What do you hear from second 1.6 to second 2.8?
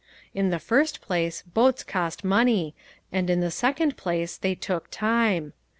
cost money,